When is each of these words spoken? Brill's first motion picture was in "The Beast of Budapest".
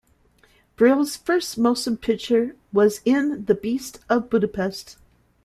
Brill's 0.77 1.15
first 1.15 1.59
motion 1.59 1.95
picture 1.95 2.55
was 2.73 3.01
in 3.05 3.45
"The 3.45 3.53
Beast 3.53 3.99
of 4.09 4.31
Budapest". 4.31 4.97